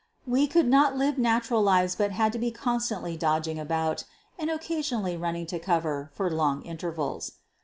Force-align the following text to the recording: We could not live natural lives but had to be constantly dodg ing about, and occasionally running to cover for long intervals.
We 0.25 0.47
could 0.47 0.65
not 0.67 0.97
live 0.97 1.19
natural 1.19 1.61
lives 1.61 1.93
but 1.95 2.09
had 2.09 2.33
to 2.33 2.39
be 2.39 2.49
constantly 2.49 3.15
dodg 3.15 3.47
ing 3.47 3.59
about, 3.59 4.03
and 4.39 4.49
occasionally 4.49 5.15
running 5.15 5.45
to 5.45 5.59
cover 5.59 6.09
for 6.15 6.27
long 6.27 6.63
intervals. 6.63 7.33